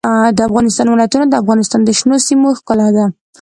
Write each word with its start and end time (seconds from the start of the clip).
د 0.37 0.39
افغانستان 0.49 0.87
ولايتونه 0.89 1.25
د 1.27 1.33
افغانستان 1.41 1.81
د 1.83 1.89
شنو 1.99 2.15
سیمو 2.27 2.49
ښکلا 2.59 2.87
ده. 2.97 3.05